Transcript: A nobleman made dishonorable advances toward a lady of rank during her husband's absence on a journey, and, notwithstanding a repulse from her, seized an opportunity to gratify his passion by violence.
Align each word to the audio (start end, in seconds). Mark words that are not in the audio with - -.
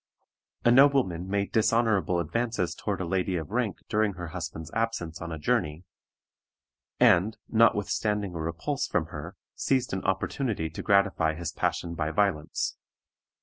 A 0.65 0.71
nobleman 0.71 1.27
made 1.29 1.51
dishonorable 1.51 2.19
advances 2.19 2.73
toward 2.73 3.01
a 3.01 3.05
lady 3.05 3.35
of 3.35 3.51
rank 3.51 3.77
during 3.87 4.13
her 4.13 4.29
husband's 4.29 4.71
absence 4.73 5.21
on 5.21 5.31
a 5.31 5.37
journey, 5.37 5.83
and, 6.99 7.37
notwithstanding 7.47 8.33
a 8.33 8.39
repulse 8.41 8.87
from 8.87 9.05
her, 9.13 9.35
seized 9.53 9.93
an 9.93 10.03
opportunity 10.03 10.71
to 10.71 10.81
gratify 10.81 11.35
his 11.35 11.51
passion 11.51 11.93
by 11.93 12.09
violence. 12.09 12.77